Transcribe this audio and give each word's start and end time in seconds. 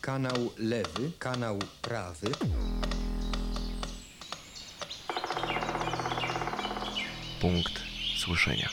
kanał 0.00 0.50
lewy, 0.58 1.12
kanał 1.18 1.58
prawy. 1.82 2.26
Punkt 7.40 7.82
słyszenia. 8.16 8.68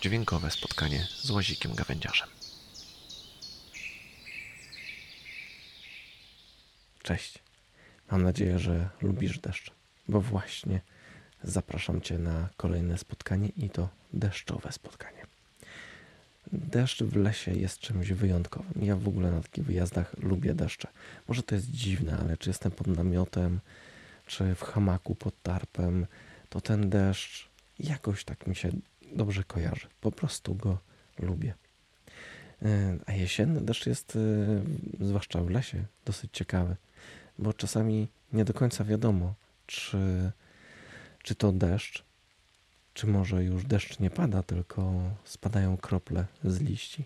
Dźwiękowe 0.00 0.50
spotkanie 0.50 1.06
z 1.22 1.30
łazikiem 1.30 1.74
gawędziarzem. 1.74 2.28
Cześć. 7.02 7.38
Mam 8.10 8.22
nadzieję, 8.22 8.58
że 8.58 8.88
lubisz 9.02 9.38
deszcz, 9.38 9.70
bo 10.08 10.20
właśnie 10.20 10.80
zapraszam 11.42 12.00
Cię 12.00 12.18
na 12.18 12.48
kolejne 12.56 12.98
spotkanie 12.98 13.48
i 13.48 13.70
to 13.70 13.88
deszczowe 14.12 14.72
spotkanie. 14.72 15.37
Deszcz 16.52 17.02
w 17.02 17.16
lesie 17.16 17.52
jest 17.52 17.78
czymś 17.78 18.12
wyjątkowym. 18.12 18.84
Ja 18.84 18.96
w 18.96 19.08
ogóle 19.08 19.30
na 19.30 19.40
takich 19.40 19.64
wyjazdach 19.64 20.18
lubię 20.18 20.54
deszcze. 20.54 20.88
Może 21.28 21.42
to 21.42 21.54
jest 21.54 21.70
dziwne, 21.70 22.18
ale 22.20 22.36
czy 22.36 22.50
jestem 22.50 22.72
pod 22.72 22.86
namiotem, 22.86 23.60
czy 24.26 24.54
w 24.54 24.62
hamaku 24.62 25.14
pod 25.14 25.42
tarpem, 25.42 26.06
to 26.48 26.60
ten 26.60 26.90
deszcz 26.90 27.48
jakoś 27.78 28.24
tak 28.24 28.46
mi 28.46 28.56
się 28.56 28.70
dobrze 29.12 29.44
kojarzy. 29.44 29.86
Po 30.00 30.12
prostu 30.12 30.54
go 30.54 30.78
lubię. 31.18 31.54
E, 32.62 32.98
A 33.06 33.12
jesienny 33.12 33.60
deszcz 33.60 33.86
jest, 33.86 34.16
e, 34.16 35.04
zwłaszcza 35.06 35.42
w 35.42 35.50
lesie, 35.50 35.84
dosyć 36.04 36.30
ciekawy, 36.32 36.76
bo 37.38 37.52
czasami 37.52 38.08
nie 38.32 38.44
do 38.44 38.54
końca 38.54 38.84
wiadomo, 38.84 39.34
czy, 39.66 40.32
czy 41.22 41.34
to 41.34 41.52
deszcz, 41.52 42.04
czy 42.98 43.06
może 43.06 43.44
już 43.44 43.64
deszcz 43.64 43.98
nie 43.98 44.10
pada, 44.10 44.42
tylko 44.42 44.92
spadają 45.24 45.76
krople 45.76 46.26
z 46.44 46.60
liści. 46.60 47.04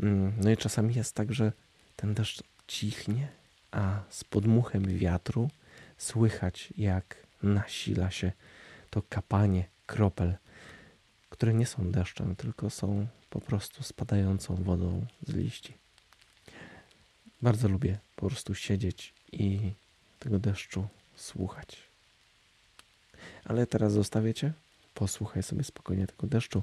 Mm, 0.00 0.32
No 0.36 0.50
i 0.50 0.56
czasami 0.56 0.94
jest 0.94 1.14
tak, 1.14 1.32
że 1.32 1.52
ten 1.96 2.14
deszcz 2.14 2.42
cichnie, 2.66 3.28
a 3.70 4.02
z 4.10 4.24
podmuchem 4.24 4.98
wiatru 4.98 5.50
słychać, 5.98 6.72
jak 6.76 7.16
nasila 7.42 8.10
się 8.10 8.32
to 8.90 9.02
kapanie 9.02 9.64
kropel, 9.86 10.34
które 11.30 11.54
nie 11.54 11.66
są 11.66 11.90
deszczem, 11.90 12.36
tylko 12.36 12.70
są 12.70 13.06
po 13.30 13.40
prostu 13.40 13.82
spadającą 13.82 14.54
wodą 14.54 15.06
z 15.26 15.34
liści. 15.34 15.74
Bardzo 17.42 17.68
lubię 17.68 17.98
po 18.16 18.26
prostu 18.26 18.54
siedzieć 18.54 19.14
i 19.32 19.72
tego 20.18 20.38
deszczu 20.38 20.88
słuchać. 21.16 21.89
Ale 23.44 23.66
teraz 23.66 23.92
zostawię 23.92 24.34
Cię, 24.34 24.52
posłuchaj 24.94 25.42
sobie 25.42 25.64
spokojnie 25.64 26.06
tego 26.06 26.26
deszczu 26.26 26.62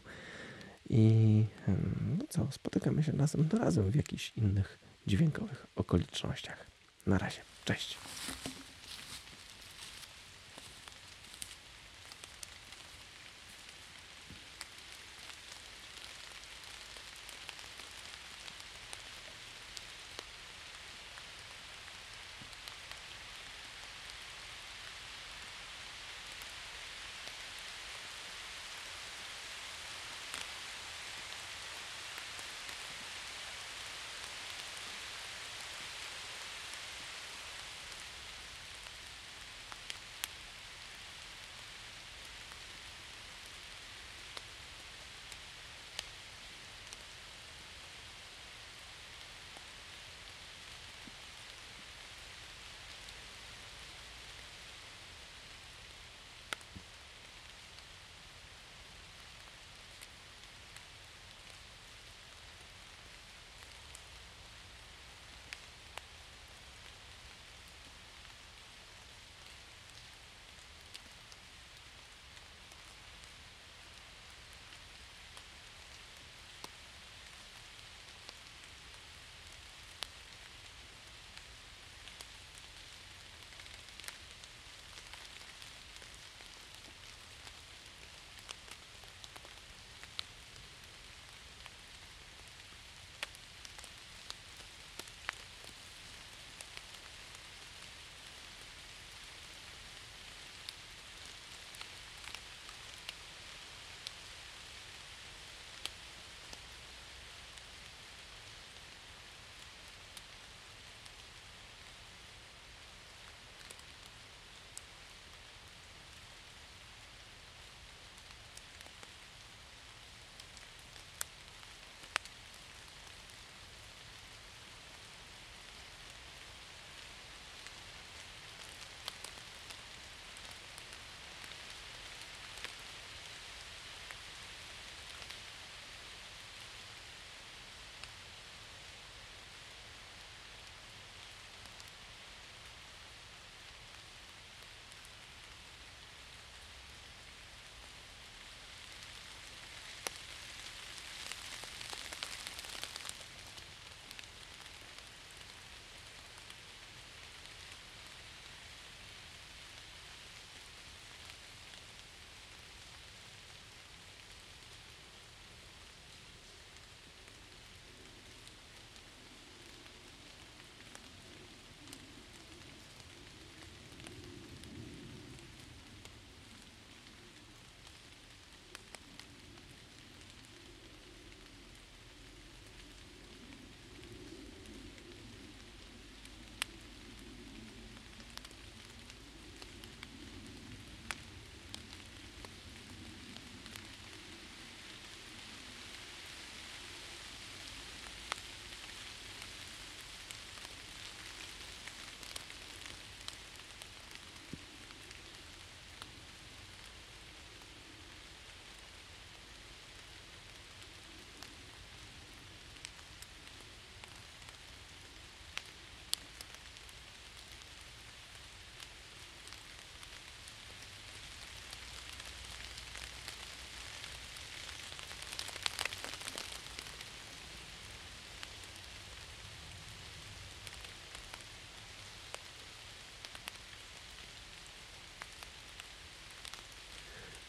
i 0.90 1.46
hmm, 1.66 2.18
no 2.20 2.26
co, 2.30 2.48
spotykamy 2.52 3.04
się 3.04 3.14
następnym 3.14 3.62
razem 3.62 3.92
w 3.92 3.96
jakichś 3.96 4.34
innych 4.38 4.80
dźwiękowych 5.08 5.68
okolicznościach. 5.76 6.66
Na 7.08 7.18
razie, 7.18 7.42
cześć. 7.66 7.98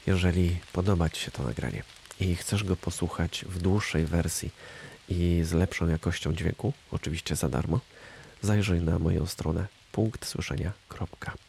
Jeżeli 0.09 0.57
podoba 0.73 1.09
Ci 1.11 1.21
się 1.21 1.31
to 1.31 1.43
nagranie 1.43 1.83
i 2.21 2.37
chcesz 2.37 2.65
go 2.65 2.77
posłuchać 2.77 3.45
w 3.49 3.63
dłuższej 3.63 4.05
wersji 4.07 4.51
i 5.09 5.41
z 5.45 5.53
lepszą 5.53 5.89
jakością 5.89 6.35
dźwięku, 6.35 6.73
oczywiście 6.91 7.37
za 7.37 7.49
darmo, 7.49 7.81
zajrzyj 8.43 8.81
na 8.81 8.99
moją 8.99 9.27
stronę 9.27 9.67
punktsłyszenia.pl. 9.93 11.48